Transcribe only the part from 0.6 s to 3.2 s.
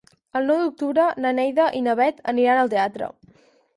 d'octubre na Neida i na Bet aniran al teatre.